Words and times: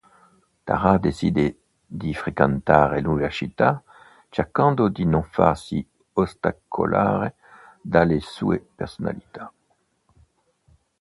Tara 0.65 0.97
decide 0.97 1.59
di 1.85 2.11
frequentare 2.15 3.01
l'università, 3.01 3.83
cercando 4.29 4.87
di 4.87 5.05
non 5.05 5.21
farsi 5.25 5.87
ostacolare 6.13 7.35
dalle 7.83 8.19
sue 8.19 8.65
personalità. 8.73 9.53